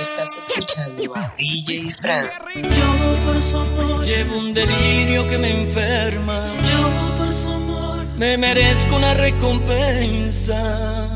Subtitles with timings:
[0.00, 2.28] Estás escuchando a DJ Fran.
[2.62, 6.52] Yo por su amor llevo un delirio que me enferma.
[6.70, 11.07] Yo por su amor me merezco una recompensa.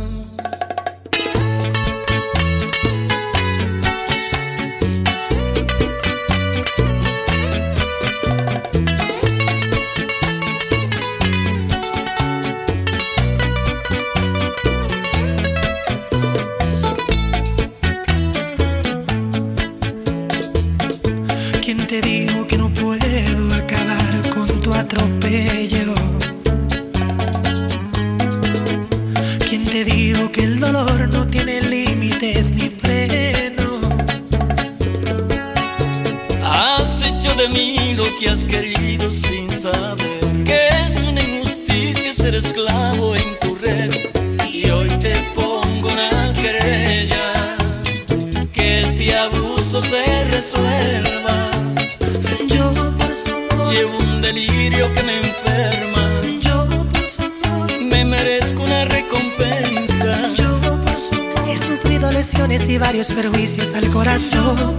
[63.10, 64.76] perjuicios al corazón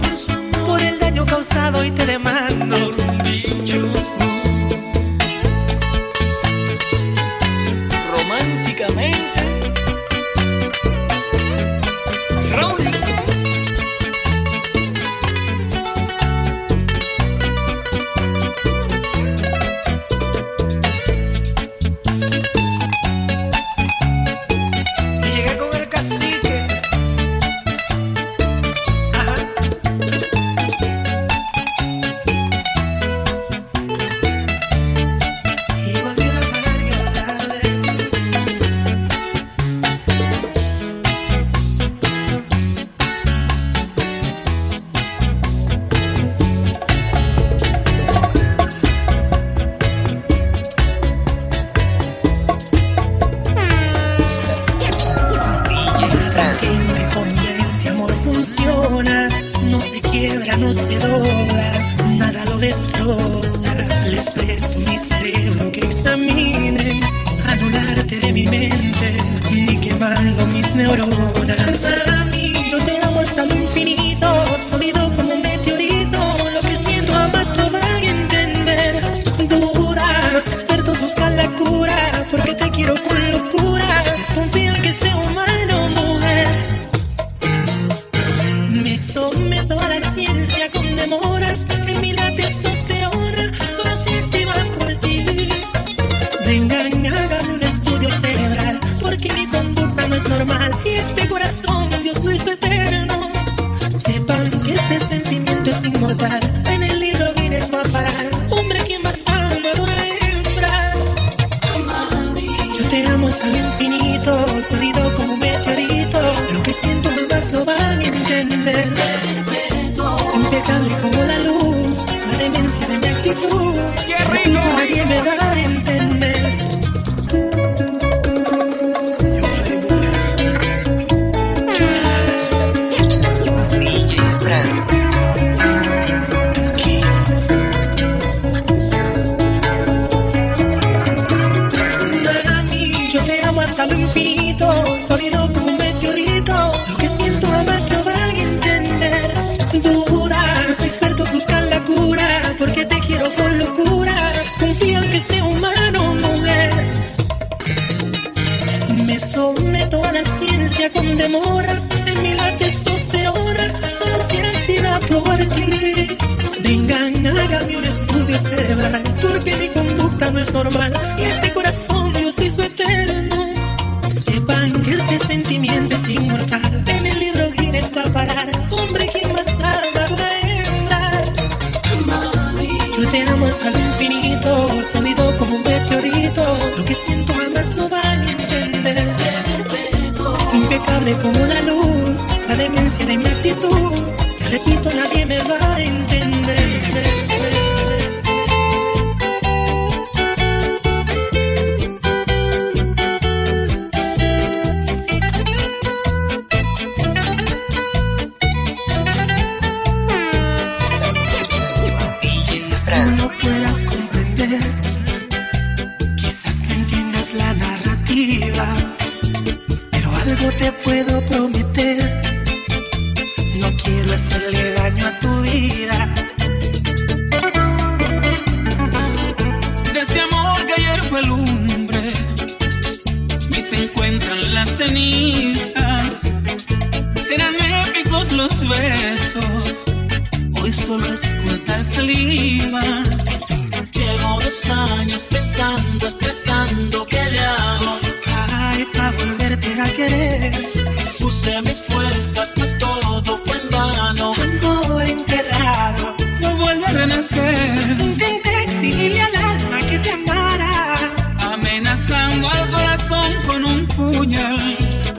[0.64, 2.93] por el daño causado y te demando.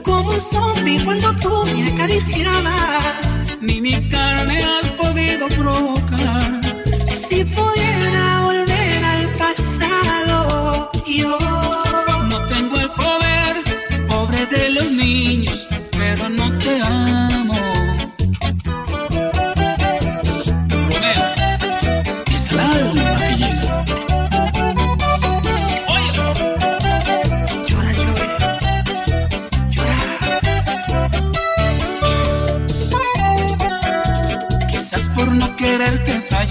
[0.02, 3.38] Como un zombie cuando tú me acariciabas.
[3.62, 6.62] Ni mi carne has podido provocar.
[7.12, 7.95] Si pudiera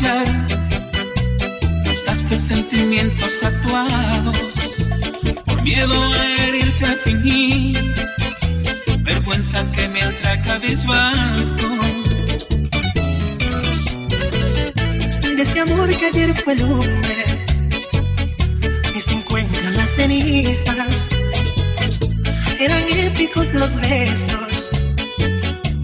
[0.04, 0.46] fallar,
[2.06, 4.54] gaste sentimientos actuados.
[5.44, 7.94] Por miedo a herirte a fingir,
[9.00, 11.54] vergüenza que me entra cabizbajo.
[15.36, 17.24] de ese amor que ayer fue lumbre
[18.94, 21.08] y se encuentran las cenizas.
[22.60, 24.70] Eran épicos los besos,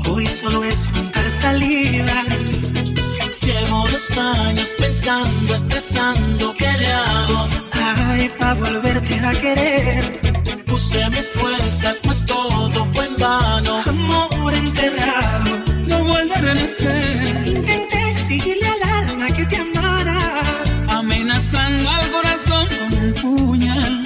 [0.08, 2.59] hoy solo es juntar saliva.
[3.40, 7.46] Llevo dos años pensando, estresando, ¿qué le hago?
[7.72, 10.20] Ay, pa' volverte a querer.
[10.66, 13.82] Puse mis fuerzas, mas todo fue en vano.
[13.86, 15.64] Amor enterrado.
[15.88, 17.46] No vuelve a renacer.
[17.46, 20.18] Intenté exigirle al alma que te amara.
[20.88, 24.02] amenazando al corazón con un puñal.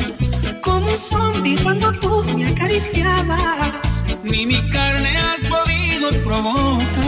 [0.61, 4.05] Como un zombie cuando tú me acariciabas.
[4.23, 7.04] Ni mi carne has podido provocar.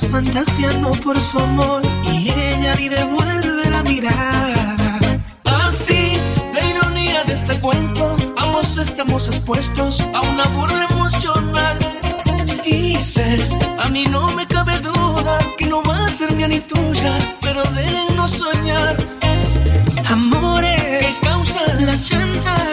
[0.00, 4.76] Fantaseando por su amor y ella ni devuelve la mirada.
[5.44, 6.12] Así,
[6.54, 11.78] la ironía de este cuento, ambos estamos expuestos a una burla emocional.
[12.64, 13.46] Y sé,
[13.78, 17.62] a mí no me cabe duda que no va a ser mía ni tuya, pero
[17.64, 18.96] déjenos soñar.
[18.96, 22.71] ¿Qué Amores, causan las chanzas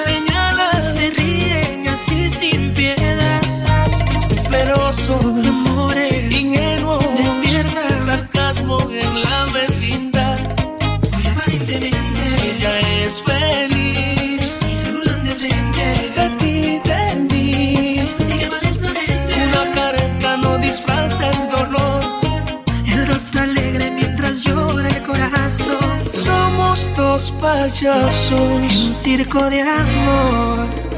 [27.81, 30.88] En un circo de amor.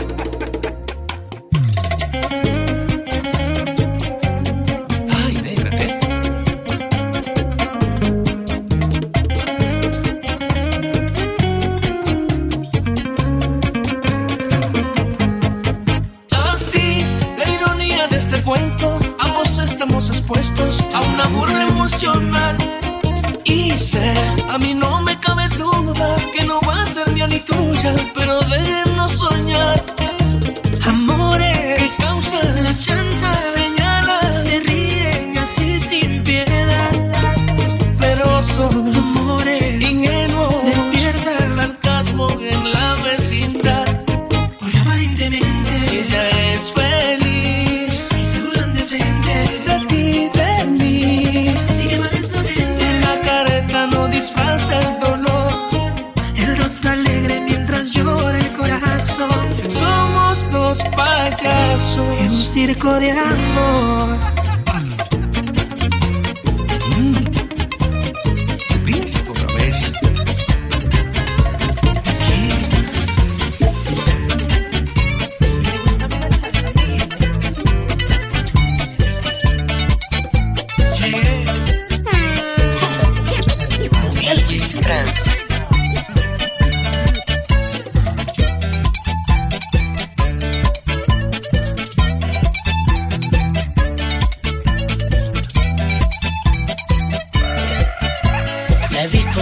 [62.81, 64.30] Circo de amor.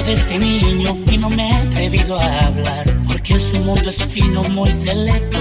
[0.10, 4.42] de este niño y no me he atrevido a hablar porque su mundo es fino,
[4.50, 5.40] muy selecto.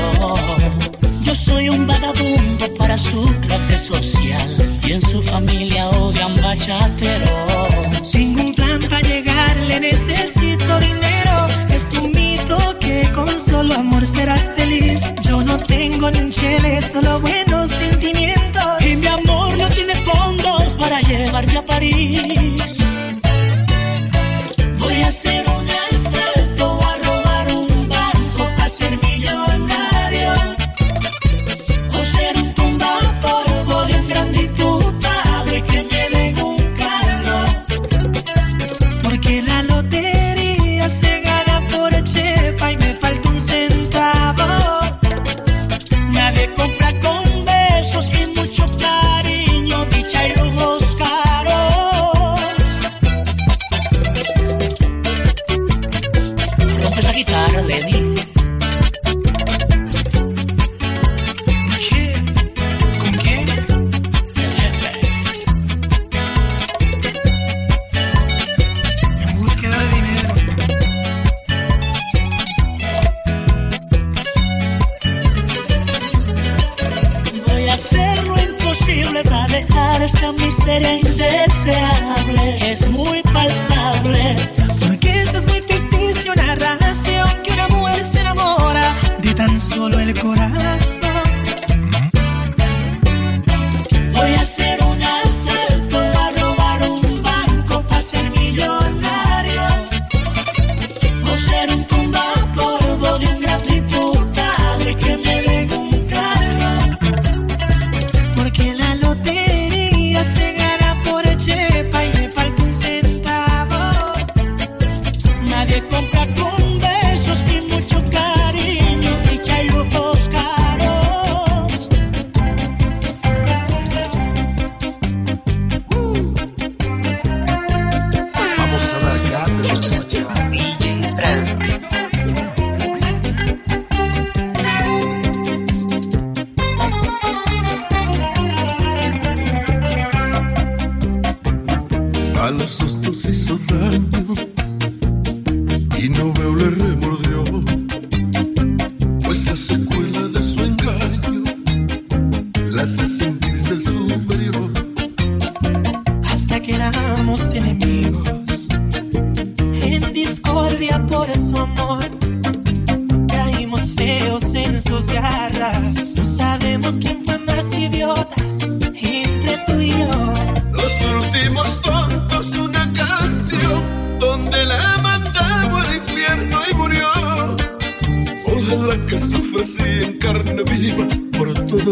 [1.22, 4.50] Yo soy un vagabundo para su clase social
[4.86, 7.46] y en su familia odian bachatero.
[8.02, 11.36] Sin un plan para llegar le necesito dinero.
[11.70, 15.00] Es un mito que con solo amor serás feliz.
[15.22, 18.82] Yo no tengo ni un solo buenos sentimientos.
[18.82, 22.78] Y mi amor no tiene fondos para llevarte a París
[25.18, 25.57] ser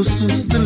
[0.05, 0.66] sustan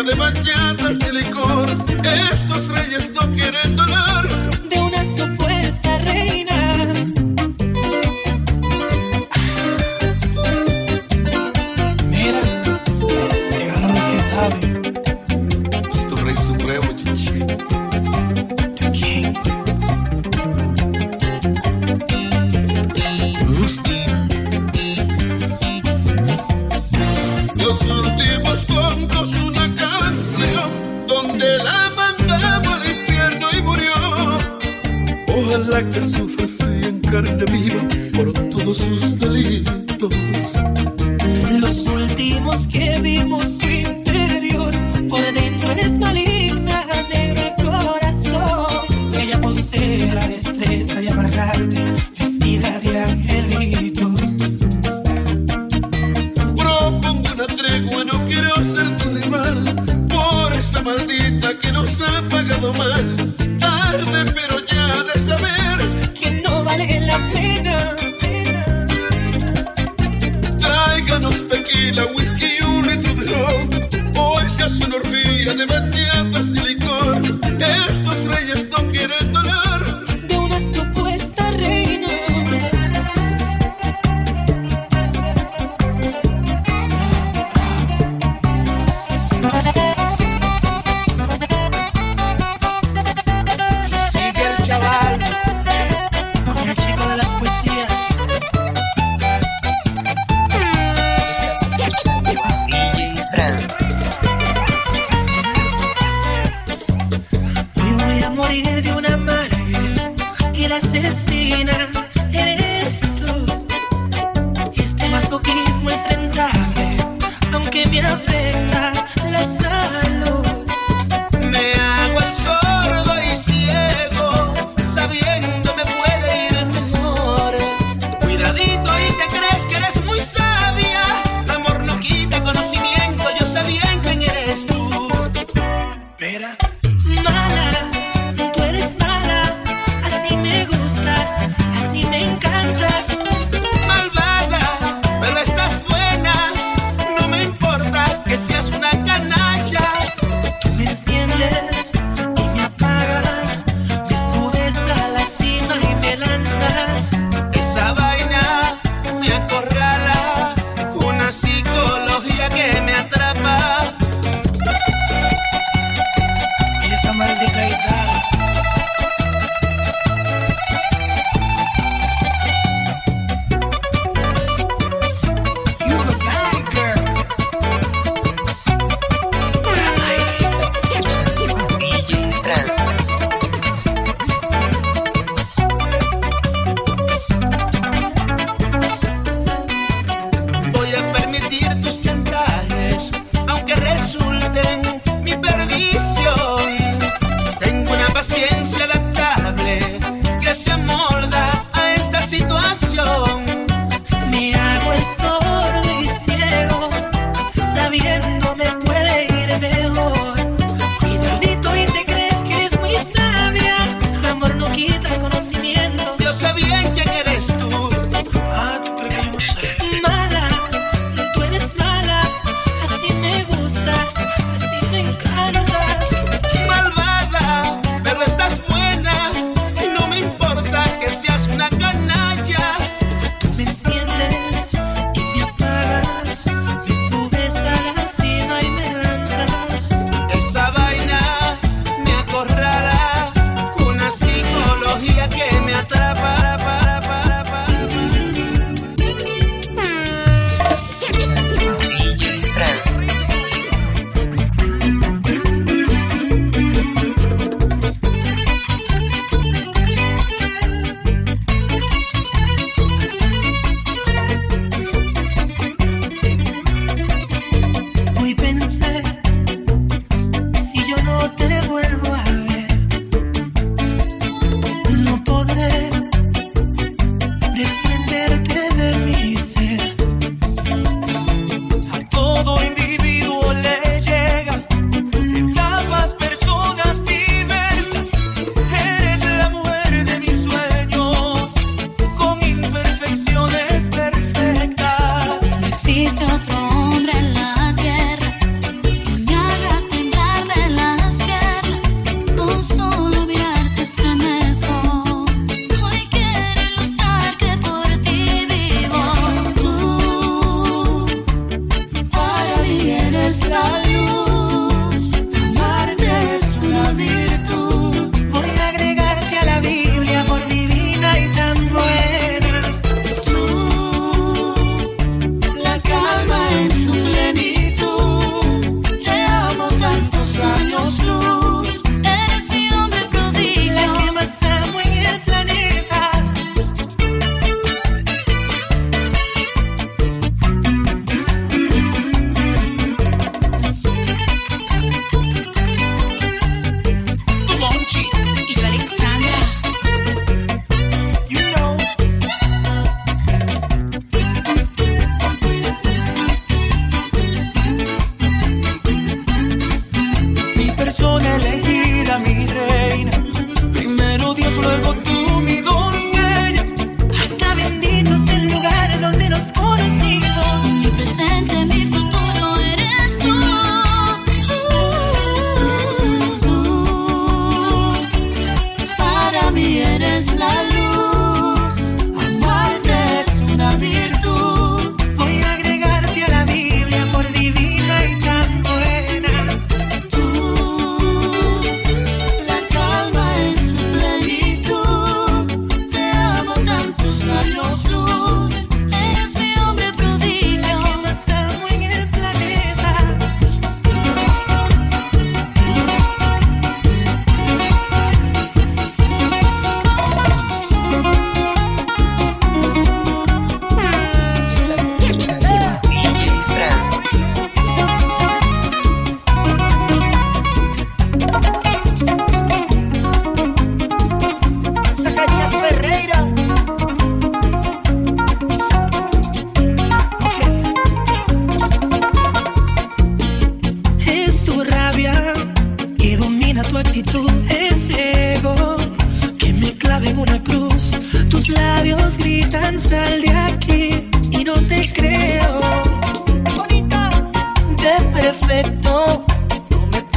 [0.00, 1.68] de bachatas y licor.
[2.30, 4.26] Estos reyes no quieren donar.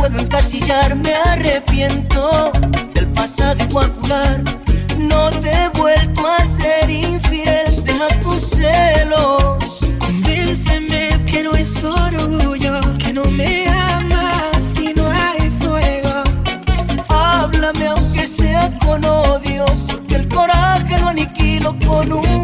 [0.07, 2.51] puedo encasillar, me arrepiento
[2.93, 4.43] del pasado y voy a jurar.
[4.99, 9.79] No te he vuelto a ser infiel, deja tus celos.
[9.99, 16.23] Convénceme que no es orgullo, que no me amas si no hay fuego.
[17.09, 22.34] Háblame aunque sea con odio, porque el coraje lo aniquilo con un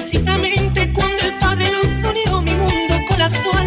[0.00, 3.57] Precisamente cuando el Padre los unió, mi mundo colapsó.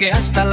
[0.00, 0.49] llegue hasta la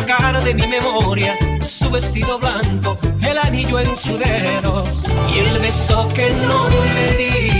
[0.00, 4.84] sacar de mi memoria su vestido blanco, el anillo en su dedo
[5.32, 7.56] y el beso que no le di.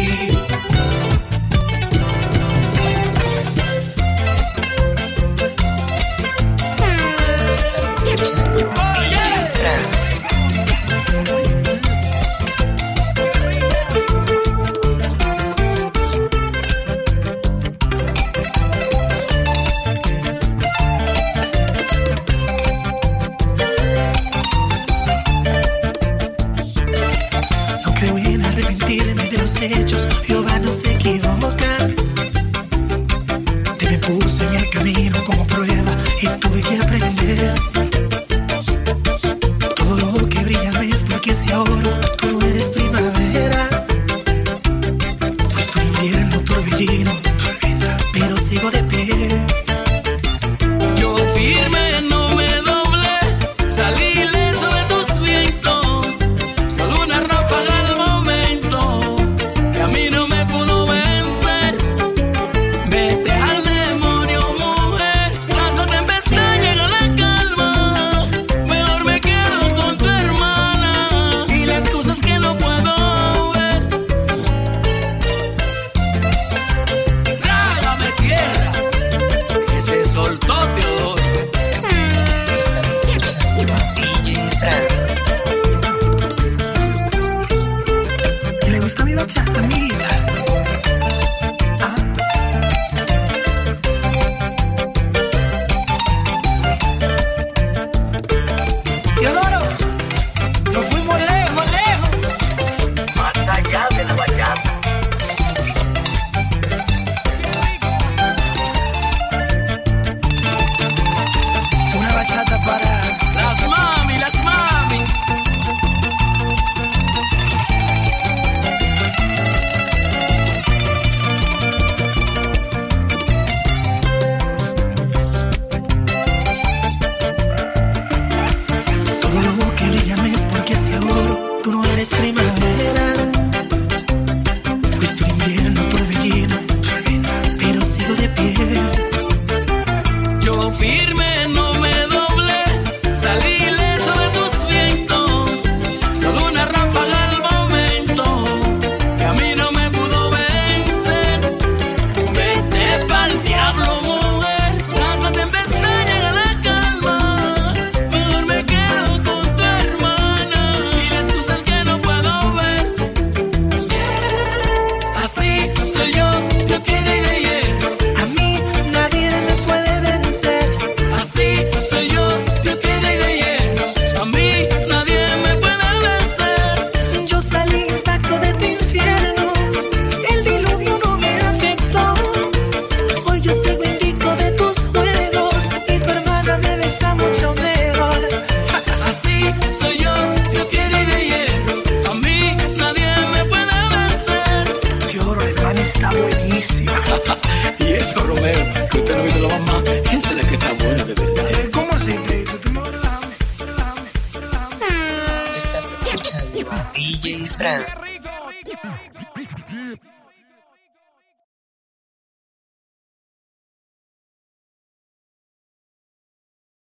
[48.46, 49.36] sigo de pie.